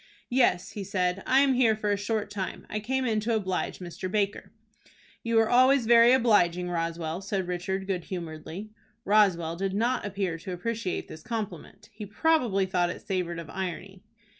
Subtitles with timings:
[0.31, 1.21] "Yes," he said.
[1.27, 2.65] "I am here for a short time.
[2.71, 4.09] I came in to oblige Mr.
[4.11, 4.51] Baker."
[5.21, 8.71] "You were always very obliging, Roswell," said Richard, good humoredly.
[9.05, 11.89] Roswell did not appear to appreciate this compliment.
[11.93, 14.01] He probably thought it savored of irony.